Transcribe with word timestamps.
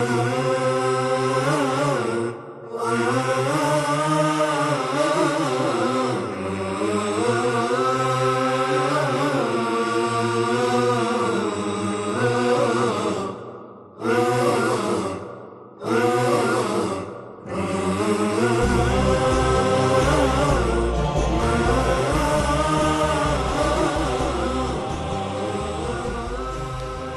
Música 0.00 0.63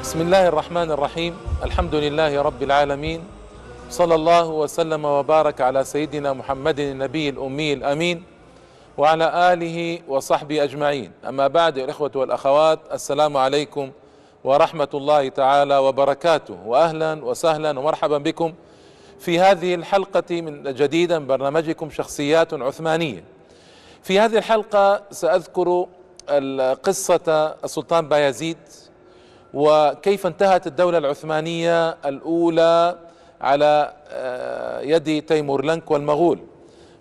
بسم 0.08 0.20
الله 0.20 0.48
الرحمن 0.48 0.90
الرحيم 0.90 1.36
الحمد 1.64 1.94
لله 1.94 2.42
رب 2.42 2.62
العالمين 2.62 3.24
صلى 3.90 4.14
الله 4.14 4.48
وسلم 4.48 5.04
وبارك 5.04 5.60
على 5.60 5.84
سيدنا 5.84 6.32
محمد 6.32 6.80
النبي 6.80 7.28
الأمي 7.28 7.72
الأمين 7.72 8.22
وعلى 8.98 9.52
آله 9.52 9.98
وصحبه 10.08 10.62
أجمعين 10.64 11.12
أما 11.28 11.46
بعد 11.48 11.78
الإخوة 11.78 12.10
والأخوات 12.14 12.78
السلام 12.92 13.36
عليكم 13.36 13.90
ورحمة 14.44 14.88
الله 14.94 15.28
تعالى 15.28 15.78
وبركاته 15.78 16.56
وأهلا 16.66 17.24
وسهلا 17.24 17.78
ومرحبا 17.78 18.18
بكم 18.18 18.52
في 19.20 19.38
هذه 19.40 19.74
الحلقة 19.74 20.40
من 20.40 20.62
جديدا 20.74 21.26
برنامجكم 21.26 21.90
شخصيات 21.90 22.54
عثمانية 22.54 23.24
في 24.02 24.20
هذه 24.20 24.38
الحلقة 24.38 25.02
سأذكر 25.10 25.86
قصة 26.82 27.56
السلطان 27.64 28.08
بايزيد 28.08 28.58
وكيف 29.54 30.26
انتهت 30.26 30.66
الدولة 30.66 30.98
العثمانية 30.98 31.90
الأولى 31.90 32.98
على 33.40 33.92
يد 34.82 35.22
تيمور 35.22 35.64
لنك 35.64 35.90
والمغول. 35.90 36.38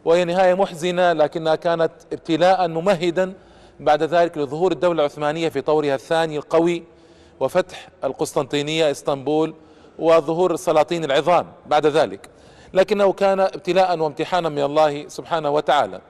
وهي 0.05 0.25
نهاية 0.25 0.53
محزنة 0.53 1.13
لكنها 1.13 1.55
كانت 1.55 1.91
ابتلاء 2.13 2.67
ممهدا 2.67 3.33
بعد 3.79 4.03
ذلك 4.03 4.37
لظهور 4.37 4.71
الدولة 4.71 4.99
العثمانية 4.99 5.49
في 5.49 5.61
طورها 5.61 5.95
الثاني 5.95 6.37
القوي 6.37 6.83
وفتح 7.39 7.89
القسطنطينية 8.03 8.91
إسطنبول 8.91 9.53
وظهور 9.99 10.53
السلاطين 10.53 11.03
العظام 11.03 11.47
بعد 11.65 11.85
ذلك. 11.85 12.29
لكنه 12.73 13.13
كان 13.13 13.39
ابتلاء 13.39 13.99
وامتحانا 13.99 14.49
من 14.49 14.63
الله 14.63 15.07
سبحانه 15.07 15.49
وتعالى. 15.49 16.01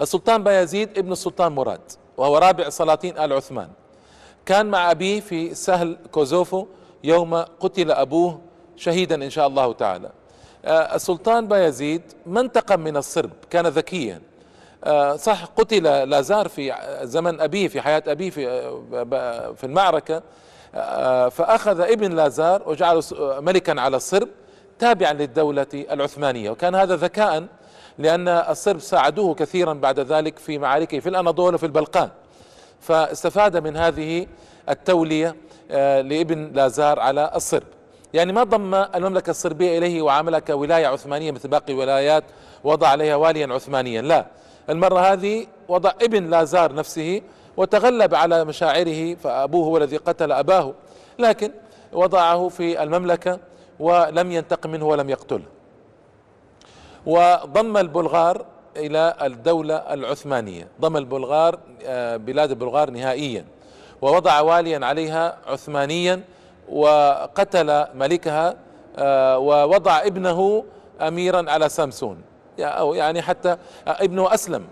السلطان 0.00 0.42
بايزيد 0.42 0.98
ابن 0.98 1.12
السلطان 1.12 1.52
مراد 1.52 1.80
وهو 2.16 2.38
رابع 2.38 2.68
سلاطين 2.68 3.18
آل 3.18 3.32
عثمان. 3.32 3.68
كان 4.46 4.66
مع 4.66 4.90
أبيه 4.90 5.20
في 5.20 5.54
سهل 5.54 5.96
كوزوفو 6.12 6.66
يوم 7.04 7.34
قتل 7.34 7.90
أبوه 7.90 8.40
شهيدا 8.76 9.24
إن 9.24 9.30
شاء 9.30 9.46
الله 9.46 9.72
تعالى. 9.72 10.10
السلطان 10.66 11.48
بايزيد 11.48 12.02
ما 12.26 12.40
انتقم 12.40 12.80
من 12.80 12.96
الصرب 12.96 13.30
كان 13.50 13.66
ذكيا. 13.66 14.20
صح 15.16 15.44
قتل 15.44 15.82
لازار 15.82 16.48
في 16.48 16.74
زمن 17.02 17.40
أبيه 17.40 17.68
في 17.68 17.80
حياة 17.80 18.02
أبيه 18.06 18.30
في 18.30 18.70
في 19.56 19.64
المعركة. 19.64 20.22
فأخذ 21.30 21.80
ابن 21.80 22.12
لازار 22.12 22.62
وجعله 22.66 23.02
ملكا 23.20 23.80
على 23.80 23.96
الصرب 23.96 24.28
تابعا 24.78 25.12
للدولة 25.12 25.66
العثمانية. 25.74 26.50
وكان 26.50 26.74
هذا 26.74 26.96
ذكاء 26.96 27.46
لأن 27.98 28.28
الصرب 28.28 28.78
ساعدوه 28.78 29.34
كثيرا 29.34 29.72
بعد 29.72 30.00
ذلك 30.00 30.38
في 30.38 30.58
معاركه 30.58 31.00
في 31.00 31.08
الأناضول 31.08 31.54
وفي 31.54 31.66
البلقان. 31.66 32.08
فاستفاد 32.82 33.56
من 33.56 33.76
هذه 33.76 34.26
التولية 34.68 35.36
لابن 36.02 36.52
لازار 36.54 37.00
على 37.00 37.30
الصرب. 37.34 37.66
يعني 38.14 38.32
ما 38.32 38.44
ضم 38.44 38.74
المملكة 38.74 39.30
الصربية 39.30 39.78
إليه 39.78 40.02
وعاملها 40.02 40.38
كولاية 40.38 40.86
عثمانية 40.86 41.30
مثل 41.30 41.48
باقي 41.48 41.72
الولايات 41.72 42.24
وضع 42.64 42.88
عليها 42.88 43.16
واليا 43.16 43.54
عثمانيا. 43.54 44.02
لا 44.02 44.26
المرة 44.70 45.00
هذه 45.00 45.46
وضع 45.68 45.92
ابن 46.02 46.30
لازار 46.30 46.74
نفسه 46.74 47.22
وتغلب 47.56 48.14
على 48.14 48.44
مشاعره 48.44 49.14
فأبوه 49.14 49.66
هو 49.66 49.76
الذي 49.76 49.96
قتل 49.96 50.32
أباه. 50.32 50.74
لكن 51.18 51.50
وضعه 51.92 52.48
في 52.48 52.82
المملكة 52.82 53.38
ولم 53.80 54.32
ينتقم 54.32 54.70
منه 54.70 54.86
ولم 54.86 55.10
يقتله. 55.10 55.44
وضم 57.06 57.76
البلغار 57.76 58.44
إلى 58.76 59.14
الدولة 59.22 59.74
العثمانية. 59.76 60.68
ضم 60.80 60.96
البلغار 60.96 61.58
بلاد 62.16 62.50
البلغار 62.50 62.90
نهائيا. 62.90 63.44
ووضع 64.02 64.40
واليا 64.40 64.86
عليها 64.86 65.36
عثمانيا 65.46 66.20
وقتل 66.68 67.84
ملكها 67.94 68.56
ووضع 69.36 69.98
ابنه 69.98 70.64
اميرا 71.00 71.50
على 71.50 71.68
سامسون. 71.68 72.22
يعني 72.58 73.22
حتى 73.22 73.56
ابنه 73.86 74.34
أسلم. 74.34 74.64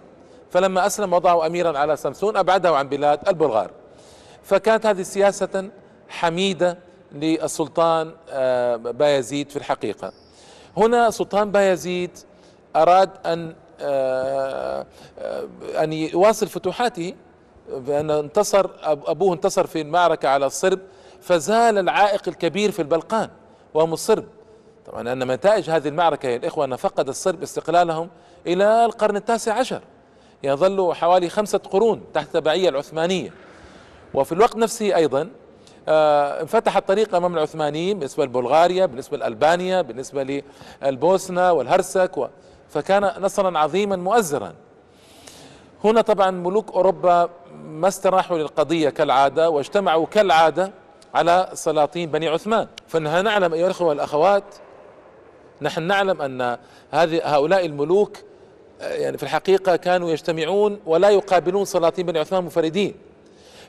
فلما 0.50 0.86
أسلم 0.86 1.12
وضعه 1.12 1.46
اميرا 1.46 1.78
على 1.78 1.96
سامسون 1.96 2.36
أبعده 2.36 2.76
عن 2.76 2.88
بلاد 2.88 3.28
البلغار. 3.28 3.70
فكانت 4.42 4.86
هذه 4.86 5.02
سياسة 5.02 5.68
حميدة 6.08 6.78
للسلطان 7.12 8.12
بايزيد 8.92 9.50
في 9.50 9.56
الحقيقة. 9.56 10.12
هنا 10.76 11.10
سلطان 11.10 11.50
بايزيد 11.50 12.18
أراد 12.76 13.10
أن 13.26 13.54
أن 15.82 15.92
يواصل 15.92 16.46
فتوحاته 16.46 17.14
بأن 17.68 18.10
انتصر 18.10 18.70
أبوه 18.82 19.34
انتصر 19.34 19.66
في 19.66 19.80
المعركة 19.80 20.28
على 20.28 20.46
الصرب 20.46 20.78
فزال 21.20 21.78
العائق 21.78 22.22
الكبير 22.28 22.70
في 22.70 22.82
البلقان 22.82 23.28
وهم 23.74 23.92
الصرب. 23.92 24.24
طبعا 24.86 25.12
أن 25.12 25.32
نتائج 25.32 25.70
هذه 25.70 25.88
المعركة 25.88 26.28
يا 26.28 26.36
الإخوة 26.36 26.64
أن 26.64 26.76
فقد 26.76 27.08
الصرب 27.08 27.42
استقلالهم 27.42 28.08
إلى 28.46 28.84
القرن 28.84 29.16
التاسع 29.16 29.52
عشر. 29.52 29.80
يظل 30.42 30.94
حوالي 30.94 31.28
خمسة 31.28 31.58
قرون 31.58 32.02
تحت 32.14 32.26
التبعية 32.26 32.68
العثمانية. 32.68 33.32
وفي 34.14 34.32
الوقت 34.32 34.56
نفسه 34.56 34.96
أيضا 34.96 35.30
انفتح 35.88 36.76
الطريق 36.76 37.14
أمام 37.14 37.34
العثمانيين 37.34 37.98
بالنسبة 37.98 38.24
لبلغاريا 38.24 38.86
بالنسبة 38.86 39.16
لألبانيا 39.16 39.82
بالنسبة 39.82 40.42
للبوسنة 40.82 41.52
والهرسك 41.52 42.18
و 42.18 42.26
فكان 42.70 43.12
نصرا 43.18 43.58
عظيما 43.58 43.96
مؤزرا. 43.96 44.54
هنا 45.84 46.00
طبعا 46.00 46.30
ملوك 46.30 46.72
أوروبا 46.72 47.28
ما 47.64 47.88
استراحوا 47.88 48.38
للقضية 48.38 48.90
كالعادة 48.90 49.50
واجتمعوا 49.50 50.06
كالعادة 50.06 50.72
على 51.14 51.50
سلاطين 51.54 52.10
بني 52.10 52.28
عثمان. 52.28 52.66
فنحن 52.88 53.24
نعلم 53.24 53.54
أيها 53.54 53.66
الإخوة 53.66 53.88
والأخوات 53.88 54.44
نحن 55.62 55.82
نعلم 55.82 56.22
أن 56.22 56.58
هذه 56.90 57.36
هؤلاء 57.36 57.66
الملوك 57.66 58.16
يعني 58.80 59.16
في 59.16 59.22
الحقيقة 59.22 59.76
كانوا 59.76 60.10
يجتمعون 60.10 60.80
ولا 60.86 61.10
يقابلون 61.10 61.64
سلاطين 61.64 62.06
بني 62.06 62.18
عثمان 62.18 62.42
منفردين. 62.42 62.94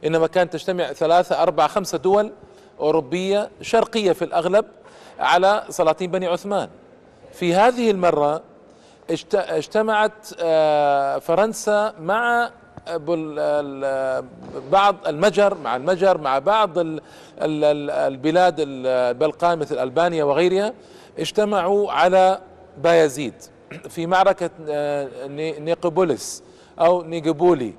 إنما 0.06 0.28
كانت 0.28 0.54
تجتمع 0.54 0.94
ثلاثة 0.94 1.42
أربعة 1.42 1.68
خمسة 1.68 1.98
دول 1.98 2.32
أوروبية 2.80 3.50
شرقية 3.62 4.12
في 4.12 4.26
الأغلب 4.26 4.66
على 5.20 5.64
سلاطين 5.70 6.12
بني 6.12 6.28
عثمان. 6.28 6.70
في 7.34 7.54
هذه 7.54 7.92
المرة 7.92 8.42
اجتمعت 9.34 10.28
فرنسا 11.24 11.94
مع 12.00 12.50
بعض 14.72 14.96
المجر 15.08 15.58
مع 15.58 15.76
المجر 15.76 16.18
مع 16.18 16.40
بعض 16.40 16.70
البلاد 17.42 18.56
البلقان 18.60 19.60
مثل 19.60 19.78
ألبانيا 19.80 20.24
وغيرها 20.24 20.74
اجتمعوا 21.20 21.92
على 21.92 22.40
بايزيد 22.78 23.34
في 23.90 24.08
معركة 24.08 24.50
نيقبوليس 25.60 26.44
أو 26.80 27.02
نيقبولي 27.02 27.74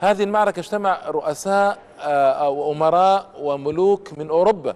هذه 0.00 0.22
المعركة 0.22 0.60
اجتمع 0.60 1.00
رؤساء 1.06 1.78
أو 2.00 2.72
أمراء 2.72 3.30
وملوك 3.40 4.18
من 4.18 4.28
أوروبا 4.28 4.74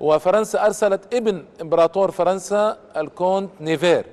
وفرنسا 0.00 0.66
أرسلت 0.66 1.14
ابن 1.14 1.44
إمبراطور 1.62 2.10
فرنسا 2.10 2.76
الكونت 2.96 3.50
نيفير. 3.60 4.04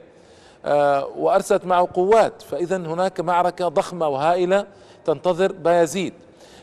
وأرسلت 1.17 1.65
معه 1.65 1.87
قوات. 1.93 2.41
فاذا 2.41 2.77
هناك 2.77 3.21
معركة 3.21 3.67
ضخمة 3.67 4.07
وهائلة 4.07 4.65
تنتظر 5.05 5.51
بايزيد 5.51 6.13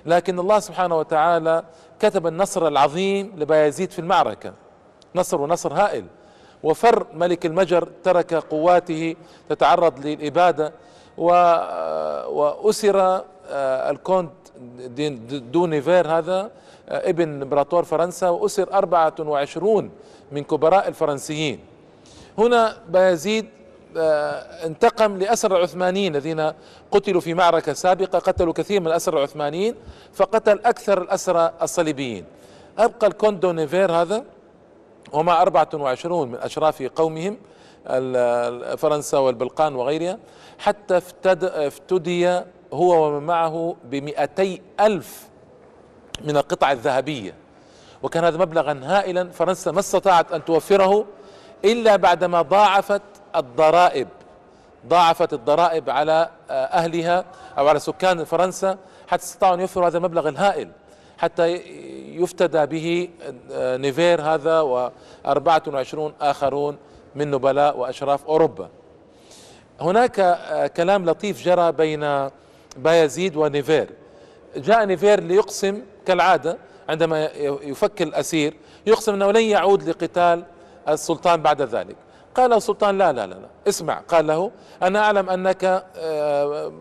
لكن 0.06 0.38
الله 0.38 0.58
سبحانه 0.58 0.98
وتعالى 0.98 1.64
كتب 2.00 2.26
النصر 2.26 2.68
العظيم 2.68 3.32
لبايزيد 3.36 3.90
في 3.90 3.98
المعركة. 3.98 4.52
نصر 5.14 5.40
ونصر 5.40 5.72
هائل. 5.72 6.04
وفر 6.62 7.06
ملك 7.14 7.46
المجر 7.46 7.88
ترك 8.04 8.34
قواته 8.34 9.16
تتعرض 9.48 10.06
للإبادة. 10.06 10.72
وأسر 12.28 13.24
الكونت 13.90 14.32
دونيفير 15.52 16.08
هذا 16.08 16.50
ابن 16.88 17.42
إمبراطور 17.42 17.84
فرنسا. 17.84 18.28
وأسر 18.28 18.72
24 18.72 19.90
من 20.32 20.44
كبراء 20.44 20.88
الفرنسيين. 20.88 21.60
هنا 22.38 22.76
بايزيد 22.88 23.46
انتقم 23.96 25.16
لأسر 25.16 25.56
العثمانيين 25.56 26.16
الذين 26.16 26.52
قتلوا 26.90 27.20
في 27.20 27.34
معركة 27.34 27.72
سابقة 27.72 28.18
قتلوا 28.18 28.52
كثير 28.52 28.80
من 28.80 28.86
الأسر 28.86 29.18
العثمانيين 29.18 29.74
فقتل 30.12 30.60
أكثر 30.64 31.02
الأسرى 31.02 31.52
الصليبيين. 31.62 32.24
أبقى 32.78 33.06
الكوندو 33.06 33.52
نيفير 33.52 33.92
هذا 33.92 34.24
ومع 35.12 35.42
24 35.42 36.28
من 36.28 36.38
أشراف 36.38 36.82
قومهم 36.82 37.36
فرنسا 38.76 39.18
والبلقان 39.18 39.74
وغيرها 39.74 40.18
حتى 40.58 41.00
افتدي 41.40 42.40
هو 42.72 43.06
ومن 43.06 43.26
معه 43.26 43.76
بمئتي 43.84 44.62
ألف 44.80 45.28
من 46.24 46.36
القطع 46.36 46.72
الذهبية. 46.72 47.34
وكان 48.02 48.24
هذا 48.24 48.38
مبلغا 48.38 48.80
هائلا 48.82 49.30
فرنسا 49.30 49.70
ما 49.70 49.80
استطاعت 49.80 50.32
أن 50.32 50.44
توفره 50.44 51.04
إلا 51.64 51.96
بعدما 51.96 52.42
ضاعفت 52.42 53.02
الضرائب 53.36 54.08
ضاعفت 54.86 55.32
الضرائب 55.32 55.90
على 55.90 56.30
أهلها 56.50 57.24
أو 57.58 57.68
على 57.68 57.78
سكان 57.78 58.24
فرنسا 58.24 58.78
حتى 59.08 59.22
استطاعوا 59.22 59.54
أن 59.54 59.60
يوفروا 59.60 59.88
هذا 59.88 59.98
المبلغ 59.98 60.28
الهائل 60.28 60.70
حتى 61.18 61.46
يفتدى 62.16 62.66
به 62.66 63.08
نيفير 63.50 64.22
هذا 64.22 64.60
وأربعة 64.60 65.62
وعشرون 65.66 66.12
آخرون 66.20 66.76
من 67.14 67.30
نبلاء 67.30 67.78
وأشراف 67.78 68.26
أوروبا. 68.26 68.68
هناك 69.80 70.38
كلام 70.76 71.10
لطيف 71.10 71.44
جرى 71.44 71.72
بين 71.72 72.30
بايزيد 72.76 73.36
ونيفير. 73.36 73.90
جاء 74.56 74.84
نيفير 74.84 75.20
ليقسم 75.20 75.82
كالعادة 76.06 76.58
عندما 76.88 77.24
يفك 77.62 78.02
الأسير 78.02 78.54
يقسم 78.86 79.14
أنه 79.14 79.30
لن 79.30 79.42
يعود 79.42 79.88
لقتال 79.88 80.44
السلطان 80.88 81.42
بعد 81.42 81.62
ذلك. 81.62 81.96
قال 82.34 82.52
السلطان 82.52 82.98
لا 82.98 83.12
لا 83.12 83.26
لا, 83.26 83.34
لا. 83.34 83.48
اسمع. 83.68 84.00
قال 84.08 84.26
له 84.26 84.50
أنا 84.82 84.98
أعلم 84.98 85.30
أنك 85.30 85.84
آه، 85.96 86.72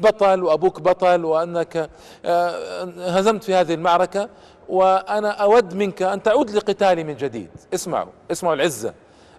بطل 0.00 0.42
وأبوك 0.42 0.80
بطل 0.80 1.24
وأنك 1.24 1.90
آه، 2.24 2.84
هزمت 2.98 3.44
في 3.44 3.54
هذه 3.54 3.74
المعركة 3.74 4.28
وأنا 4.68 5.30
أود 5.30 5.74
منك 5.74 6.02
أن 6.02 6.22
تعود 6.22 6.50
لقتالي 6.50 7.04
من 7.04 7.16
جديد. 7.16 7.48
اسمعوا 7.74 8.08
اسمعوا 8.30 8.54
العزة. 8.54 8.94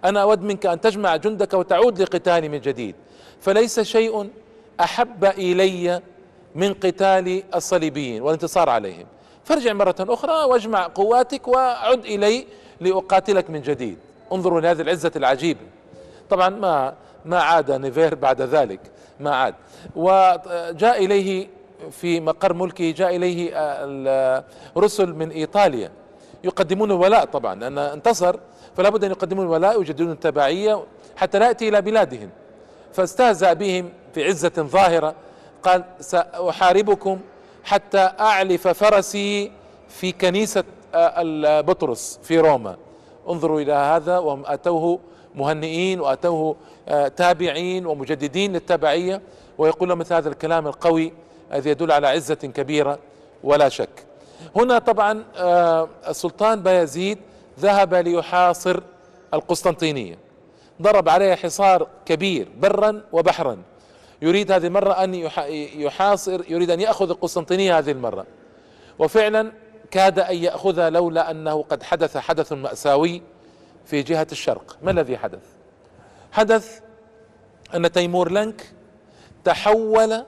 أنا 0.06 0.22
أود 0.22 0.42
منك 0.42 0.66
أن 0.66 0.82
تجمع 0.82 1.16
جندك 1.16 1.54
وتعود 1.54 2.02
لقتالي 2.02 2.50
من 2.50 2.62
جديد. 2.62 2.96
فليس 3.42 3.80
شيء 3.80 4.30
أحب 4.80 5.26
إلي 5.26 6.02
من 6.56 6.74
قتال 6.74 7.44
الصليبيين 7.56 8.22
والانتصار 8.22 8.70
عليهم. 8.70 9.06
فارجع 9.44 9.74
مرة 9.74 9.96
أخرى 10.00 10.44
وأجمع 10.44 10.88
قواتك 10.96 11.48
وعد 11.48 12.06
إلي 12.06 12.48
لأقاتلك 12.82 13.50
من 13.50 13.62
جديد. 13.62 13.98
انظروا 14.34 14.62
لهذه 14.62 14.82
العزة 14.82 15.12
العجيبة. 15.16 15.60
طبعا 16.30 16.50
ما 16.50 16.94
ما 17.26 17.40
عاد 17.40 17.72
نيفير 17.72 18.16
بعد 18.16 18.42
ذلك 18.42 18.80
ما 19.20 19.36
عاد. 19.36 19.56
وجاء 19.96 21.06
إليه 21.06 21.48
في 21.92 22.20
مقر 22.20 22.54
ملكه 22.54 22.92
جاء 22.92 23.16
إليه 23.16 23.52
الرسل 24.78 25.14
من 25.14 25.30
إيطاليا 25.30 25.92
يقدمون 26.44 26.92
الولاء 26.92 27.26
طبعا 27.26 27.56
لأن 27.56 27.78
انتصر 27.78 28.36
فلا 28.78 28.90
بد 28.90 29.04
أن 29.04 29.12
يقدمون 29.12 29.46
الولاء 29.46 29.78
ويجددون 29.78 30.12
التبعية 30.12 30.84
حتى 31.16 31.40
لا 31.40 31.48
يأتي 31.48 31.70
إلى 31.70 31.82
بلادهم. 31.82 32.30
فاستهزأ 32.94 33.54
بهم 33.54 33.90
في 34.14 34.24
عزة 34.24 34.52
ظاهرة 34.58 35.16
قال 35.64 35.84
سأحاربكم 36.00 37.20
حتى 37.64 38.12
أعلف 38.20 38.68
فرسي 38.68 39.52
في 39.90 40.12
كنيسة 40.12 40.64
بطرس 41.62 42.20
في 42.24 42.40
روما. 42.40 42.78
انظروا 43.30 43.62
إلى 43.62 43.74
هذا 43.74 44.18
وهم 44.18 44.44
أتوه 44.46 45.00
مهنئين 45.36 46.00
وأتوه 46.00 46.56
آه، 46.88 47.08
تابعين 47.08 47.86
ومجددين 47.86 48.54
للتبعية 48.54 49.22
ويقول 49.58 49.96
مثل 49.96 50.14
هذا 50.14 50.30
الكلام 50.30 50.68
القوي 50.68 51.14
الذي 51.54 51.70
يدل 51.70 51.92
على 51.92 52.08
عزة 52.08 52.36
كبيرة 52.36 53.00
ولا 53.44 53.70
شك. 53.70 54.06
هنا 54.56 54.80
طبعا 54.80 55.24
آه، 55.38 55.90
السلطان 56.08 56.64
بايزيد 56.64 57.18
ذهب 57.60 57.94
ليحاصر 57.94 58.80
القسطنطينية. 59.34 60.18
ضرب 60.82 61.10
عليها 61.10 61.36
حصار 61.36 61.88
كبير 62.06 62.48
برا 62.58 63.02
وبحرا. 63.12 63.58
يريد 64.22 64.52
هذه 64.52 64.68
المرة 64.68 65.04
أن 65.04 65.14
يحاصر 65.76 66.42
يريد 66.50 66.72
أن 66.72 66.82
يأخذ 66.82 67.10
القسطنطينية 67.10 67.78
هذه 67.78 67.92
المرة. 67.92 68.26
وفعلا 69.00 69.52
كاد 69.96 70.20
أن 70.20 70.36
يأخذها 70.36 70.90
لولا 70.90 71.32
أنه 71.32 71.64
قد 71.64 71.84
حدث 71.84 72.18
حدث 72.18 72.54
مأساوي 72.54 73.22
في 73.86 74.02
جهة 74.02 74.28
الشرق. 74.32 74.78
ما 74.82 74.92
الذي 74.92 75.18
حدث؟ 75.18 75.44
حدث 76.32 76.80
أن 77.76 77.92
تيمور 77.92 78.32
لنك 78.32 78.74
تحول 79.44 80.26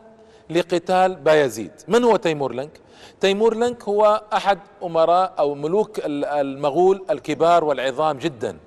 لقتال 0.49 1.15
بايزيد. 1.15 1.71
من 1.87 2.03
هو 2.03 2.15
تيمور 2.15 2.53
لنك 2.53 2.79
تيمور 3.19 3.55
لنك 3.55 3.83
هو 3.83 4.23
أحد 4.33 4.59
أمراء 4.83 5.33
أو 5.39 5.55
ملوك 5.55 5.99
المغول 6.03 7.05
الكبار 7.09 7.63
والعظام 7.63 8.17
جدا. 8.17 8.57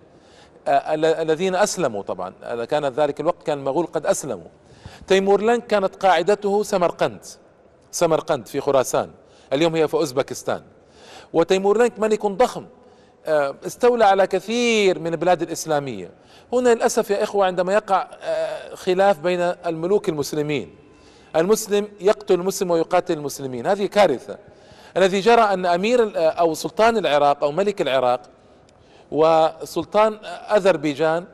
الذين 0.68 1.54
أسلموا 1.54 2.02
طبعا. 2.02 2.64
كان 2.64 2.86
ذلك 2.86 3.20
الوقت 3.20 3.42
كان 3.42 3.58
المغول 3.58 3.86
قد 3.86 4.06
أسلموا. 4.06 4.50
تيمور 5.06 5.42
لنك 5.42 5.66
كانت 5.66 5.96
قاعدته 5.96 6.62
سمرقند. 6.62 7.24
سمرقند 7.90 8.46
في 8.46 8.60
خراسان. 8.60 9.10
اليوم 9.52 9.76
هي 9.76 9.88
في 9.88 9.94
أوزبكستان. 9.94 10.62
وتيمور 11.32 11.78
لنك 11.78 11.98
ملك 11.98 12.26
ضخم. 12.26 12.66
آه، 13.26 13.54
استولى 13.66 14.04
على 14.04 14.26
كثير 14.26 14.98
من 14.98 15.12
البلاد 15.12 15.42
الإسلامية. 15.42 16.10
هنا 16.52 16.74
للأسف 16.74 17.10
يا 17.10 17.22
إخوة 17.22 17.46
عندما 17.46 17.72
يقع 17.72 18.08
آه، 18.22 18.74
خلاف 18.74 19.18
بين 19.18 19.40
الملوك 19.40 20.08
المسلمين. 20.08 20.74
المسلم 21.36 21.88
يقتل 22.00 22.34
المسلم 22.34 22.70
ويقاتل 22.70 23.14
المسلمين. 23.14 23.66
هذه 23.66 23.86
كارثة. 23.86 24.38
الذي 24.96 25.20
جرى 25.20 25.42
أن 25.42 25.66
أمير 25.66 26.12
آه، 26.16 26.28
أو 26.28 26.54
سلطان 26.54 26.96
العراق 26.96 27.44
أو 27.44 27.52
ملك 27.52 27.80
العراق 27.80 28.20
وسلطان 29.10 30.18
أذربيجان 30.56 31.24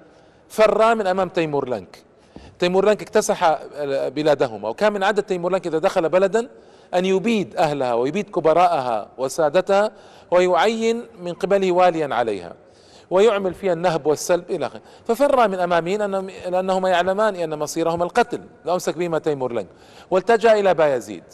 فرا 0.48 0.94
من 0.94 1.06
أمام 1.06 1.28
تيمور 1.28 1.68
لنك 1.68 2.02
تيمور 2.58 2.86
لنك 2.86 3.02
اكتسح 3.02 3.58
بلادهما. 4.08 4.68
وكان 4.68 4.92
من 4.92 5.02
عادة 5.02 5.22
تيمور 5.22 5.52
لنك 5.52 5.66
إذا 5.66 5.78
دخل 5.78 6.08
بلدا 6.08 6.48
أن 6.94 7.04
يبيد 7.04 7.56
أهلها 7.56 7.94
ويبيد 7.94 8.30
كبراءها 8.30 9.08
وسادتها 9.18 9.90
ويعين 10.30 11.02
من 11.22 11.32
قبله 11.32 11.72
واليا 11.72 12.14
عليها 12.14 12.52
ويعمل 13.10 13.54
فيها 13.54 13.72
النهب 13.72 14.06
والسلب 14.06 14.50
إلى 14.50 14.66
آخره. 14.66 14.80
ففر 15.04 15.48
من 15.48 15.58
امامه 15.60 15.96
لأنهم 15.96 16.30
لانهما 16.48 16.88
يعلمان 16.88 17.36
أن 17.36 17.58
مصيرهما 17.58 18.04
القتل. 18.04 18.40
لا 18.64 18.74
أمسك 18.74 18.98
بهما 18.98 19.18
تيمور 19.18 19.52
لنك. 19.52 19.66
والتجأ 20.10 20.52
إلى 20.52 20.74
بايزيد. 20.74 21.24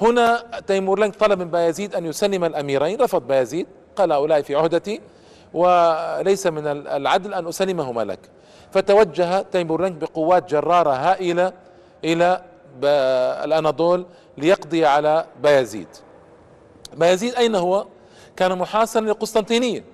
هنا 0.00 0.44
تيمور 0.66 0.98
لنك 0.98 1.16
طلب 1.16 1.38
من 1.38 1.50
بايزيد 1.50 1.94
أن 1.94 2.06
يسلم 2.06 2.44
الأميرين. 2.44 3.00
رفض 3.00 3.26
بايزيد. 3.26 3.66
قال 3.96 4.12
هؤلاء 4.12 4.42
في 4.42 4.54
عهدتي 4.54 5.00
وليس 5.54 6.46
من 6.46 6.66
العدل 6.66 7.34
أن 7.34 7.46
أسلمهما 7.48 8.04
لك. 8.04 8.20
فتوجه 8.70 9.42
تيمور 9.42 9.82
لنك 9.82 9.92
بقوات 9.92 10.50
جرارة 10.50 10.90
هائلة 10.90 11.52
إلى 12.04 12.42
الأناضول 12.84 14.06
ليقضي 14.38 14.86
على 14.86 15.26
بايزيد 15.42 15.88
بايزيد 16.96 17.34
أين 17.34 17.54
هو؟ 17.54 17.86
كان 18.36 18.58
محاصرا 18.58 19.00
للقسطنطينية 19.00 19.84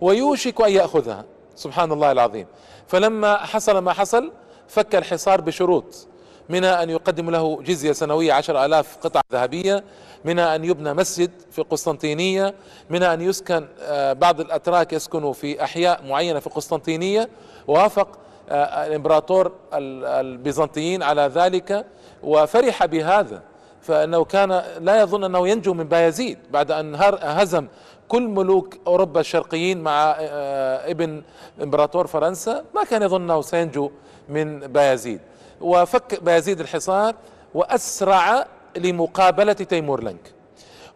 ويوشك 0.00 0.60
أن 0.60 0.72
يأخذها. 0.72 1.24
سبحان 1.56 1.92
الله 1.92 2.12
العظيم. 2.12 2.46
فلما 2.86 3.36
حصل 3.36 3.78
ما 3.78 3.92
حصل 3.92 4.32
فك 4.68 4.94
الحصار 4.94 5.40
بشروط. 5.40 6.08
منها 6.48 6.82
أن 6.82 6.90
يقدم 6.90 7.30
له 7.30 7.62
جزية 7.62 7.92
سنوية 7.92 8.32
عشر 8.32 8.64
آلاف 8.64 8.96
قطعة 8.96 9.22
ذهبية. 9.32 9.84
منها 10.24 10.56
أن 10.56 10.64
يبنى 10.64 10.94
مسجد 10.94 11.30
في 11.50 11.58
القسطنطينية 11.58 12.54
منها 12.90 13.14
أن 13.14 13.20
يسكن 13.20 13.68
آه، 13.80 14.12
بعض 14.12 14.40
الأتراك 14.40 14.92
يسكنوا 14.92 15.32
في 15.32 15.64
أحياء 15.64 16.06
معينة 16.06 16.38
في 16.40 16.46
القسطنطينية 16.46 17.28
وافق 17.66 18.08
الامبراطور 18.52 19.52
البيزنطيين 19.72 21.02
على 21.02 21.22
ذلك 21.34 21.86
وفرح 22.22 22.86
بهذا 22.86 23.42
فإنه 23.82 24.24
كان 24.24 24.62
لا 24.80 25.00
يظن 25.00 25.24
أنه 25.24 25.48
ينجو 25.48 25.74
من 25.74 25.84
بايزيد 25.84 26.38
بعد 26.50 26.70
أن 26.70 26.94
هزم 27.22 27.66
كل 28.08 28.22
ملوك 28.22 28.76
أوروبا 28.86 29.20
الشرقيين 29.20 29.80
مع 29.80 30.16
آه، 30.18 30.90
ابن 30.90 31.22
امبراطور 31.62 32.06
فرنسا. 32.06 32.64
ما 32.74 32.84
كان 32.84 33.02
يظن 33.02 33.22
أنه 33.22 33.42
سينجو 33.42 33.90
من 34.28 34.58
بايزيد 34.60 35.20
وفك 35.60 36.22
بايزيد 36.22 36.60
الحصار 36.60 37.14
وأسرع 37.54 38.46
لمقابلة 38.76 39.52
تيمور 39.52 40.02
لنك 40.02 40.32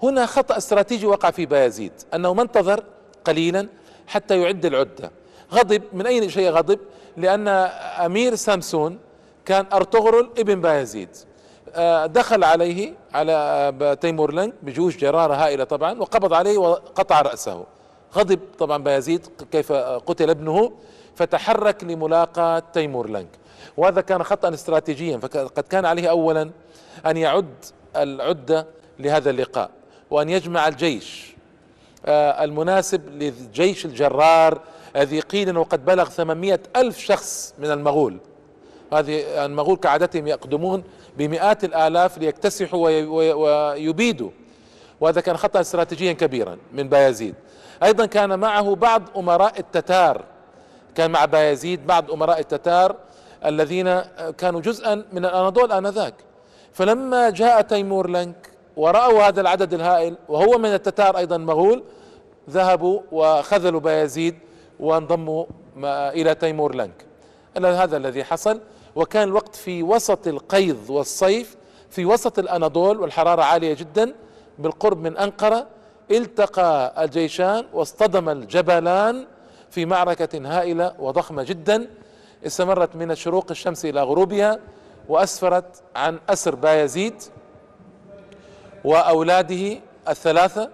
هنا 0.03 0.27
خطأ 0.27 0.57
استراتيجي 0.57 1.07
وقع 1.07 1.31
في 1.31 1.47
بايزيد 1.47 1.93
أنه 2.15 2.35
ما 2.35 2.43
انتظر 2.43 2.85
قليلا 3.25 3.69
حتى 4.07 4.41
يعد 4.43 4.65
العدة. 4.65 5.11
غضب 5.53 5.83
من 5.93 6.07
اي 6.07 6.31
شيء 6.31 6.51
غضب؟ 6.51 6.79
لأن 7.17 7.49
أمير 7.49 8.35
سامسون 8.35 8.99
كان 9.45 9.67
أرطغرل 9.73 10.31
ابن 10.39 10.61
بايزيد. 10.61 11.09
آه، 11.75 12.07
دخل 12.07 12.45
عليه 12.45 12.95
على 13.15 13.97
تيمور 14.01 14.33
لنك 14.33 14.55
بجيوش 14.63 14.97
جرارة 14.97 15.35
هائلة 15.35 15.65
طبعا 15.65 16.01
وقبض 16.01 16.33
عليه 16.33 16.59
وقطع 16.59 17.21
رأسه. 17.21 17.65
غضب 18.15 18.41
طبعا 18.59 18.83
بايزيد 18.83 19.27
كيف 19.53 19.73
قتل 19.73 20.31
ابنه؟ 20.31 20.73
فتحرك 21.17 21.85
لملاقاة 21.85 22.63
تيمور 22.73 23.09
لنك 23.11 23.29
وهذا 23.77 24.01
كان 24.01 24.23
خطأ 24.23 24.55
استراتيجيا 24.55 25.19
فقد 25.19 25.65
كان 25.71 25.85
عليه 25.85 26.11
أولا 26.11 26.51
أن 27.07 27.17
يعد 27.17 27.55
العدة 27.97 28.67
لهذا 28.99 29.31
اللقاء 29.31 29.71
وأن 30.11 30.29
يجمع 30.29 30.69
الجيش. 30.69 31.35
آه، 32.07 32.45
المناسب 32.45 33.09
للجيش 33.09 33.87
الجرار 33.87 34.61
الذي 34.97 35.21
قيل 35.21 35.49
إنه 35.49 35.65
قد 35.65 35.85
بلغ 35.85 36.09
800 36.09 36.61
ألف 36.77 36.99
شخص 36.99 37.55
من 37.59 37.71
المغول. 37.71 38.19
هذه 38.93 39.45
المغول 39.45 39.77
كعادتهم 39.77 40.27
يقدمون 40.27 40.85
بمئات 41.17 41.65
الآلاف 41.65 42.19
ليكتسحوا 42.19 42.89
ويبيدوا. 43.35 44.31
وهذا 45.01 45.21
كان 45.21 45.37
خطأ 45.37 45.61
استراتيجيا 45.61 46.13
كبيرا 46.13 46.59
من 46.73 46.89
بايزيد. 46.89 47.35
أيضا 47.83 48.07
كان 48.07 48.39
معه 48.39 48.75
بعض 48.75 49.03
أمراء 49.17 49.59
التتار. 49.59 50.25
كان 50.95 51.11
مع 51.11 51.25
بايزيد 51.25 51.87
بعض 51.87 52.11
أمراء 52.11 52.41
التتار 52.41 52.97
الذين 53.45 54.01
كانوا 54.39 54.61
جزءا 54.61 55.05
من 55.13 55.25
الأناضول 55.25 55.73
آنذاك. 55.73 56.15
فلما 56.73 57.31
جاء 57.31 57.63
تيمور 57.63 58.11
لنك 58.11 58.51
ورأوا 58.77 59.23
هذا 59.23 59.41
العدد 59.41 59.75
الهائل 59.75 60.17
وهو 60.29 60.59
من 60.59 60.75
التتار 60.75 61.19
أيضا 61.19 61.37
مغول 61.37 61.83
ذهبوا 62.51 63.01
وخذلوا 63.13 63.81
بايزيد 63.81 64.39
وانضموا 64.81 65.45
إلى 65.85 66.35
تيمور 66.35 66.75
لنك 66.75 67.07
هذا 67.57 67.97
الذي 67.97 68.25
حصل 68.25 68.61
وكان 68.97 69.29
الوقت 69.29 69.57
في 69.57 69.83
وسط 69.83 70.27
القيض 70.27 70.91
والصيف 70.91 71.57
في 71.91 72.05
وسط 72.05 72.39
الأناضول 72.39 73.01
والحرارة 73.01 73.43
عالية 73.43 73.75
جدا 73.75 74.15
بالقرب 74.59 75.01
من 75.01 75.17
أنقرة 75.17 75.67
التقى 76.11 77.05
الجيشان 77.05 77.65
واصطدم 77.73 78.29
الجبلان 78.29 79.27
في 79.71 79.87
معركة 79.87 80.59
هائلة 80.59 80.95
وضخمة 80.99 81.43
جدا 81.43 81.91
استمرت 82.47 82.97
من 82.97 83.15
شروق 83.15 83.47
الشمس 83.51 83.85
إلى 83.85 84.03
غروبها 84.03 84.59
وأسفرت 85.09 85.83
عن 85.97 86.19
أسر 86.29 86.55
بايزيد 86.55 87.23
وأولاده 88.85 89.79
الثلاثة. 90.09 90.71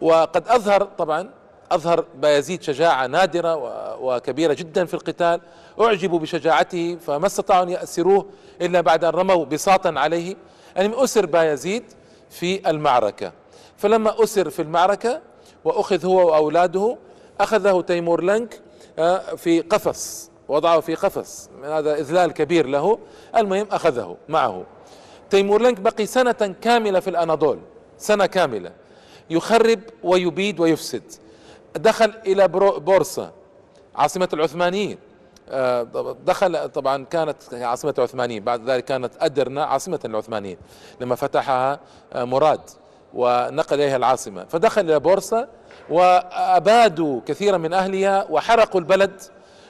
وقد 0.00 0.48
أظهر 0.48 0.82
طبعا 0.82 1.30
أظهر 1.72 2.04
بايزيد 2.14 2.62
شجاعة 2.62 3.06
نادرة 3.06 3.56
وكبيرة 4.00 4.52
جدا 4.52 4.84
في 4.84 4.94
القتال 4.94 5.40
أعجبوا 5.80 6.18
بشجاعته 6.18 6.96
فما 7.06 7.26
استطاعوا 7.26 7.62
أن 7.62 7.68
يأسروه 7.68 8.26
إلا 8.62 8.80
بعد 8.80 9.04
أن 9.04 9.10
رموا 9.10 9.44
بساطا 9.44 9.94
عليه. 9.96 10.36
يعني 10.76 11.04
أسر 11.04 11.26
بايزيد 11.26 11.84
في 12.30 12.70
المعركة. 12.70 13.32
فلما 13.76 14.24
أسر 14.24 14.50
في 14.50 14.62
المعركة 14.62 15.20
وأخذ 15.64 16.06
هو 16.06 16.30
وأولاده 16.30 16.96
أخذه 17.40 17.80
تيمور 17.80 18.22
لنك 18.22 18.60
آه، 18.98 19.18
في 19.34 19.60
قفص 19.60 20.30
وضعه 20.48 20.80
في 20.80 20.94
قفص. 20.94 21.50
هذا 21.64 21.94
إذلال 21.94 22.32
كبير 22.32 22.66
له. 22.66 22.98
المهم 23.36 23.66
أخذه 23.70 24.16
معه. 24.28 24.64
تيمور 25.30 25.62
لنك 25.62 25.80
بقي 25.80 26.06
سنة 26.06 26.54
كاملة 26.62 27.00
في 27.00 27.10
الأناضول 27.10 27.58
سنة 27.98 28.26
كاملة. 28.26 28.72
يخرب 29.30 29.80
ويبيد 30.02 30.60
ويفسد. 30.60 31.02
دخل 31.76 32.12
إلى 32.26 32.48
بورصة 32.78 33.30
عاصمة 33.96 34.28
العثمانيين. 34.32 34.98
آه، 35.48 36.16
دخل 36.26 36.68
طبعا 36.68 37.04
كانت 37.04 37.36
عاصمة 37.52 37.94
العثمانيين 37.98 38.44
بعد 38.44 38.70
ذلك 38.70 38.84
كانت 38.84 39.12
أدرنا 39.20 39.64
عاصمة 39.64 40.00
العثمانيين 40.04 40.56
لما 41.00 41.14
فتحها 41.14 41.80
آه، 42.12 42.24
مراد 42.24 42.60
ونقل 43.14 43.76
إليها 43.76 43.96
العاصمة. 43.96 44.44
فدخل 44.44 44.80
إلى 44.80 45.00
بورصة 45.00 45.48
وأبادوا 45.90 47.20
كثيرا 47.26 47.56
من 47.56 47.72
أهلها 47.72 48.26
وحرقوا 48.30 48.80
البلد 48.80 49.20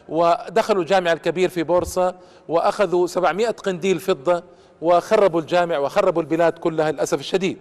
ودخلوا 0.09 0.83
الجامع 0.83 1.12
الكبير 1.12 1.49
في 1.49 1.62
بورصة 1.62 2.14
وأخذوا 2.49 3.07
700 3.07 3.49
قنديل 3.50 3.99
فضة 4.00 4.42
وخربوا 4.83 5.40
الجامع 5.40 5.78
وخربوا 5.78 6.23
البلاد 6.23 6.52
كلها 6.59 6.92
للأسف 6.92 7.21
الشديد. 7.21 7.59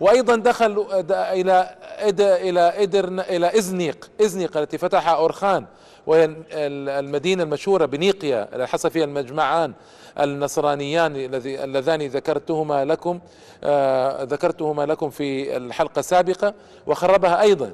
وأيضا 0.00 0.36
دخل 0.36 0.86
إلى 1.10 1.74
إلى 2.20 2.60
ادرن 2.82 3.20
إلى 3.20 3.58
إزنيق. 3.58 4.10
إزنيق 4.20 4.56
التي 4.56 4.78
فتحها 4.78 5.16
أورخان 5.16 5.64
وهي 6.06 6.36
المدينة 6.52 7.42
المشهورة 7.42 7.86
بنيقيا 7.86 8.48
التي 8.54 8.66
حصل 8.66 8.90
فيها 8.90 9.04
المجمعان 9.04 9.72
النصرانيان 10.20 11.16
الذي 11.16 11.64
اللذان 11.64 12.02
ذكرتهما 12.06 12.84
لكم 12.84 13.20
آه 13.64 14.22
ذكرتهما 14.22 14.86
لكم 14.86 15.10
في 15.10 15.56
الحلقة 15.56 15.98
السابقة 15.98 16.54
وخربها 16.86 17.40
أيضا. 17.40 17.72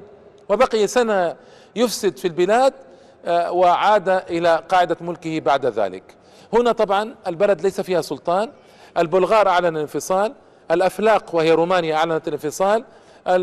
وبقي 0.49 0.87
سنة 0.87 1.35
يفسد 1.75 2.17
في 2.17 2.25
البلاد 2.27 2.73
آه 3.25 3.51
وعاد 3.51 4.09
إلى 4.09 4.63
قاعدة 4.69 4.97
ملكه 5.01 5.39
بعد 5.39 5.65
ذلك. 5.65 6.03
هنا 6.53 6.71
طبعا 6.71 7.15
البلد 7.27 7.61
ليس 7.61 7.81
فيها 7.81 8.01
سلطان 8.01 8.51
البلغار 8.97 9.47
أعلن 9.47 9.75
الانفصال 9.75 10.33
الافلاق 10.71 11.35
وهي 11.35 11.51
رومانيا 11.51 11.95
أعلنت 11.95 12.27
الانفصال 12.27 12.83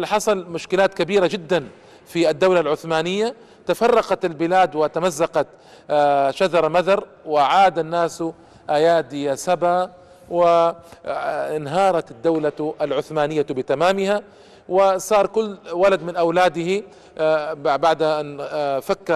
حصل 0.03 0.47
مشكلات 0.47 0.95
كبيرة 0.95 1.27
جدا 1.27 1.69
في 2.07 2.31
الدولة 2.31 2.61
العثمانية. 2.61 3.35
تفرقت 3.67 4.25
البلاد 4.25 4.77
وتمزقت 4.77 5.47
آه، 5.91 6.31
شذر 6.31 6.69
مذر 6.69 7.07
وعاد 7.27 7.79
الناس 7.79 8.25
أيادي 8.71 9.37
سبا 9.37 9.91
وانهارت 10.31 12.11
الدولة 12.11 12.75
العثمانية 12.81 13.43
بتمامها. 13.43 14.23
وصار 14.69 15.27
كل 15.27 15.57
ولد 15.73 16.03
من 16.03 16.17
أولاده 16.17 16.83
آه، 17.19 17.53
بعد 17.53 18.03
أن 18.03 18.39
آه، 18.41 18.81
فك 18.81 19.11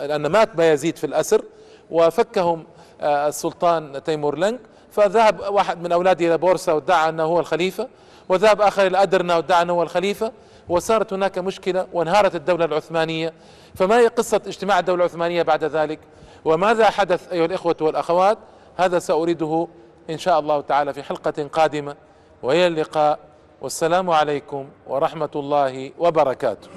أن 0.00 0.26
مات 0.26 0.56
بايزيد 0.56 0.96
في 0.96 1.04
الأسر. 1.04 1.44
وفكهم 1.90 2.64
السلطان 3.02 4.02
تيمور 4.04 4.38
لنك 4.38 4.60
فذهب 4.92 5.40
واحد 5.48 5.82
من 5.82 5.92
أولاده 5.92 6.26
إلى 6.26 6.38
بورصة 6.38 6.74
وادعى 6.74 7.08
أنه 7.08 7.22
هو 7.22 7.40
الخليفة 7.40 7.88
وذهب 8.28 8.60
آخر 8.60 8.86
إلى 8.86 9.02
ادرنا 9.02 9.36
وادعى 9.36 9.62
أنه 9.62 9.72
هو 9.72 9.82
الخليفة 9.82 10.32
وصارت 10.68 11.12
هناك 11.12 11.38
مشكلة 11.38 11.86
وانهارت 11.92 12.34
الدولة 12.34 12.64
العثمانية. 12.64 13.32
فما 13.74 13.98
هي 13.98 14.06
قصة 14.06 14.40
اجتماع 14.46 14.78
الدولة 14.78 15.04
العثمانية 15.04 15.42
بعد 15.42 15.64
ذلك؟ 15.64 15.98
وماذا 16.44 16.90
حدث 16.90 17.32
أيها 17.32 17.44
الإخوة 17.44 17.76
والأخوات؟ 17.80 18.38
هذا 18.76 18.98
سأريده 18.98 19.68
إن 20.10 20.18
شاء 20.18 20.40
الله 20.40 20.60
تعالى 20.60 20.94
في 20.94 21.02
حلقة 21.02 21.48
قادمة. 21.52 21.96
وإلى 22.42 22.66
اللقاء 22.66 23.18
والسلام 23.60 24.10
عليكم 24.10 24.68
ورحمة 24.86 25.30
الله 25.36 25.90
وبركاته. 25.98 26.68